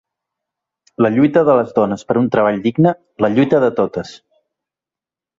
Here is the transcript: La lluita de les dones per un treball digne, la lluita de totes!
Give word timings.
La 1.05 1.09
lluita 1.17 1.43
de 1.49 1.57
les 1.59 1.75
dones 1.75 2.03
per 2.11 2.15
un 2.21 2.29
treball 2.35 2.57
digne, 2.63 2.93
la 3.25 3.29
lluita 3.35 3.59
de 3.65 3.69
totes! 3.81 4.15